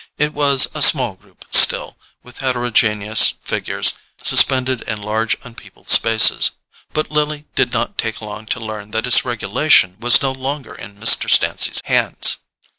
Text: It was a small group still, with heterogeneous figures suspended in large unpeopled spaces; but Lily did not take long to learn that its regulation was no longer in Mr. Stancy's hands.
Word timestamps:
It 0.17 0.33
was 0.33 0.67
a 0.73 0.81
small 0.81 1.13
group 1.13 1.45
still, 1.51 1.95
with 2.23 2.39
heterogeneous 2.39 3.35
figures 3.43 3.99
suspended 4.19 4.81
in 4.87 4.99
large 4.99 5.35
unpeopled 5.45 5.91
spaces; 5.91 6.49
but 6.91 7.11
Lily 7.11 7.45
did 7.53 7.71
not 7.71 7.99
take 7.99 8.19
long 8.19 8.47
to 8.47 8.59
learn 8.59 8.89
that 8.97 9.05
its 9.05 9.23
regulation 9.25 9.97
was 9.99 10.23
no 10.23 10.31
longer 10.31 10.73
in 10.73 10.95
Mr. 10.95 11.29
Stancy's 11.29 11.81
hands. 11.85 12.37